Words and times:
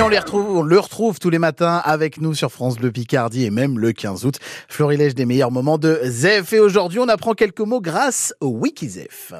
Et 0.00 0.02
on 0.02 0.08
les 0.08 0.18
retrouve, 0.18 0.56
on 0.56 0.62
le 0.62 0.78
retrouve 0.78 1.18
tous 1.18 1.28
les 1.28 1.38
matins 1.38 1.76
avec 1.84 2.22
nous 2.22 2.32
sur 2.32 2.50
France 2.50 2.78
Bleu 2.78 2.90
Picardie 2.90 3.44
et 3.44 3.50
même 3.50 3.78
le 3.78 3.92
15 3.92 4.24
août. 4.24 4.36
Florilège 4.66 5.14
des 5.14 5.26
meilleurs 5.26 5.50
moments 5.50 5.76
de 5.76 6.00
ZEF. 6.04 6.54
Et 6.54 6.58
aujourd'hui, 6.58 6.98
on 7.00 7.08
apprend 7.08 7.34
quelques 7.34 7.60
mots 7.60 7.82
grâce 7.82 8.32
au 8.40 8.46
Wikizef. 8.46 9.34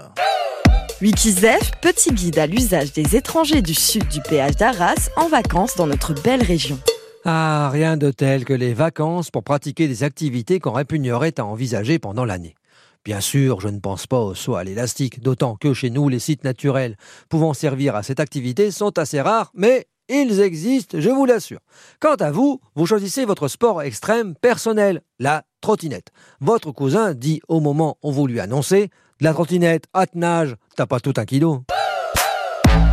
Wikizef, 1.01 1.71
petit 1.81 2.13
guide 2.13 2.39
à 2.39 2.47
l'usage 2.47 2.93
des 2.93 3.17
étrangers 3.17 3.63
du 3.63 3.73
sud 3.73 4.07
du 4.09 4.21
péage 4.21 4.57
d'Arras 4.57 5.09
en 5.17 5.29
vacances 5.29 5.77
dans 5.77 5.87
notre 5.87 6.13
belle 6.13 6.43
région. 6.43 6.79
Ah, 7.25 7.71
rien 7.73 7.97
de 7.97 8.11
tel 8.11 8.45
que 8.45 8.53
les 8.53 8.75
vacances 8.75 9.31
pour 9.31 9.43
pratiquer 9.43 9.89
des 9.89 10.03
activités 10.03 10.61
qu'on 10.61 10.73
répugnerait 10.73 11.41
à 11.41 11.47
envisager 11.47 11.99
pendant 11.99 12.27
l'année. 12.27 12.55
Bien 13.03 13.23
sûr, 13.23 13.63
je 13.63 13.69
ne 13.69 13.79
pense 13.79 14.07
pas 14.07 14.21
au 14.21 14.35
saut 14.35 14.57
à 14.57 14.65
l'élastique, 14.65 15.23
d'autant 15.23 15.57
que 15.57 15.73
chez 15.73 15.89
nous, 15.89 16.11
les 16.11 16.19
sites 16.19 16.45
naturels 16.45 16.99
pouvant 17.31 17.55
servir 17.55 17.97
à 17.97 18.03
cette 18.03 18.21
activité 18.21 18.71
sont 18.71 18.99
assez 18.99 19.23
rares, 19.23 19.51
mais 19.55 19.87
ils 20.11 20.41
existent, 20.41 21.01
je 21.01 21.11
vous 21.11 21.25
l'assure. 21.25 21.61
Quant 22.01 22.17
à 22.17 22.31
vous, 22.31 22.61
vous 22.75 22.87
choisissez 22.87 23.25
votre 23.25 23.49
sport 23.49 23.83
extrême 23.83 24.35
personnel, 24.35 25.03
la 25.19 25.45
trottinette. 25.61 26.09
Votre 26.41 26.73
cousin 26.73 27.15
dit 27.15 27.41
au 27.49 27.61
moment 27.61 27.97
où 28.03 28.13
vous 28.13 28.27
lui 28.27 28.41
annoncez 28.41 28.91
la 29.21 29.33
trottinette 29.33 29.85
à 29.95 30.07
nage, 30.15 30.57
t'as 30.77 30.87
pas 30.87 31.01
tout 31.01 31.15
un 31.17 31.25
kilo. 31.25 31.63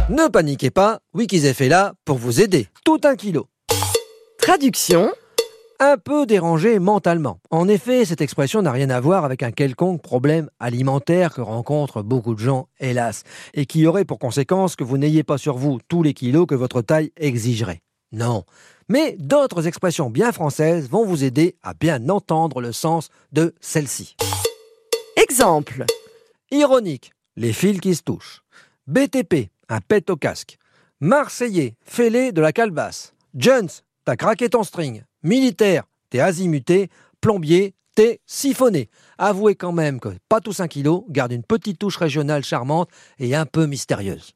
Ne 0.09 0.29
paniquez 0.29 0.69
pas, 0.69 0.99
Wikizef 1.13 1.59
est 1.61 1.69
là 1.69 1.93
pour 2.05 2.17
vous 2.17 2.41
aider. 2.41 2.67
Tout 2.85 3.01
un 3.03 3.15
kilo. 3.15 3.47
Traduction 4.39 5.11
un 5.79 5.97
peu 5.97 6.25
dérangé 6.25 6.79
mentalement. 6.79 7.39
En 7.51 7.67
effet, 7.67 8.05
cette 8.05 8.21
expression 8.21 8.61
n'a 8.61 8.71
rien 8.71 8.89
à 8.89 8.99
voir 8.99 9.25
avec 9.25 9.43
un 9.43 9.51
quelconque 9.51 10.01
problème 10.01 10.49
alimentaire 10.59 11.33
que 11.33 11.41
rencontrent 11.41 12.01
beaucoup 12.01 12.33
de 12.33 12.39
gens, 12.39 12.67
hélas, 12.79 13.23
et 13.53 13.65
qui 13.65 13.85
aurait 13.85 14.05
pour 14.05 14.19
conséquence 14.19 14.75
que 14.75 14.83
vous 14.83 14.97
n'ayez 14.97 15.23
pas 15.23 15.37
sur 15.37 15.57
vous 15.57 15.79
tous 15.87 16.03
les 16.03 16.13
kilos 16.13 16.47
que 16.47 16.55
votre 16.55 16.81
taille 16.81 17.11
exigerait. 17.17 17.81
Non. 18.11 18.43
Mais 18.89 19.15
d'autres 19.19 19.67
expressions 19.67 20.09
bien 20.09 20.31
françaises 20.31 20.89
vont 20.89 21.05
vous 21.05 21.23
aider 21.23 21.57
à 21.61 21.73
bien 21.73 22.07
entendre 22.09 22.61
le 22.61 22.71
sens 22.71 23.09
de 23.31 23.53
celle-ci. 23.59 24.15
Exemple. 25.17 25.85
Ironique, 26.51 27.11
les 27.35 27.53
fils 27.53 27.81
qui 27.81 27.95
se 27.95 28.03
touchent. 28.03 28.41
BTP, 28.87 29.49
un 29.67 29.81
pet 29.81 30.09
au 30.09 30.15
casque. 30.15 30.57
Marseillais, 31.01 31.75
fêlé 31.83 32.31
de 32.31 32.41
la 32.41 32.53
calebasse. 32.53 33.13
Jones, 33.35 33.69
t'as 34.05 34.15
craqué 34.15 34.49
ton 34.49 34.63
string. 34.63 35.03
Militaire, 35.23 35.83
t'es 36.09 36.19
azimuté. 36.19 36.89
Plombier, 37.21 37.73
t'es 37.95 38.21
siphonné. 38.25 38.89
Avouez 39.17 39.55
quand 39.55 39.71
même 39.71 39.99
que 39.99 40.09
pas 40.29 40.41
tous 40.41 40.59
un 40.59 40.67
kilo 40.67 41.05
garde 41.09 41.31
une 41.31 41.43
petite 41.43 41.79
touche 41.79 41.97
régionale 41.97 42.43
charmante 42.43 42.89
et 43.19 43.35
un 43.35 43.45
peu 43.45 43.65
mystérieuse. 43.65 44.33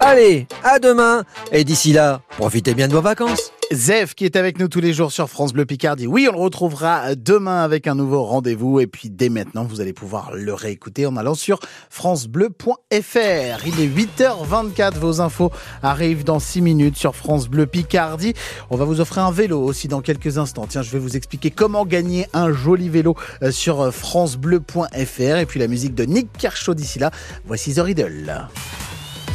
Allez, 0.00 0.46
à 0.62 0.78
demain 0.78 1.24
Et 1.52 1.64
d'ici 1.64 1.92
là, 1.92 2.20
profitez 2.36 2.74
bien 2.74 2.88
de 2.88 2.92
vos 2.92 3.00
vacances 3.00 3.52
Zef 3.72 4.14
qui 4.14 4.24
est 4.24 4.36
avec 4.36 4.58
nous 4.58 4.68
tous 4.68 4.80
les 4.80 4.94
jours 4.94 5.12
sur 5.12 5.28
France 5.28 5.52
Bleu 5.52 5.66
Picardie. 5.66 6.06
Oui, 6.06 6.26
on 6.30 6.32
le 6.32 6.40
retrouvera 6.40 7.14
demain 7.14 7.62
avec 7.62 7.86
un 7.86 7.94
nouveau 7.94 8.22
rendez-vous 8.22 8.80
et 8.80 8.86
puis 8.86 9.10
dès 9.10 9.28
maintenant, 9.28 9.64
vous 9.64 9.82
allez 9.82 9.92
pouvoir 9.92 10.30
le 10.32 10.54
réécouter 10.54 11.04
en 11.04 11.16
allant 11.18 11.34
sur 11.34 11.60
francebleu.fr. 11.90 12.86
Il 12.90 13.80
est 13.80 13.86
8h24, 13.86 14.94
vos 14.94 15.20
infos 15.20 15.50
arrivent 15.82 16.24
dans 16.24 16.38
6 16.38 16.62
minutes 16.62 16.96
sur 16.96 17.14
France 17.14 17.48
Bleu 17.48 17.66
Picardie. 17.66 18.32
On 18.70 18.76
va 18.78 18.86
vous 18.86 19.02
offrir 19.02 19.24
un 19.24 19.32
vélo 19.32 19.60
aussi 19.60 19.86
dans 19.86 20.00
quelques 20.00 20.38
instants. 20.38 20.66
Tiens, 20.66 20.80
je 20.80 20.90
vais 20.90 20.98
vous 20.98 21.16
expliquer 21.16 21.50
comment 21.50 21.84
gagner 21.84 22.26
un 22.32 22.50
joli 22.50 22.88
vélo 22.88 23.16
euh, 23.42 23.50
sur 23.50 23.92
francebleu.fr 23.92 25.36
et 25.36 25.46
puis 25.46 25.60
la 25.60 25.66
musique 25.66 25.94
de 25.94 26.04
Nick 26.04 26.32
Kershaw 26.38 26.72
d'ici 26.72 26.98
là. 26.98 27.10
Voici 27.44 27.74
The 27.74 27.80
Riddle. 27.80 28.48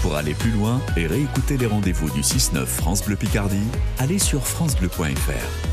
Pour 0.03 0.17
aller 0.17 0.33
plus 0.33 0.51
loin 0.51 0.81
et 0.97 1.07
réécouter 1.07 1.55
les 1.55 1.65
rendez-vous 1.65 2.09
du 2.09 2.19
6-9 2.19 2.65
France 2.65 3.05
Bleu 3.05 3.15
Picardie, 3.15 3.63
allez 3.97 4.19
sur 4.19 4.45
francebleu.fr. 4.45 5.72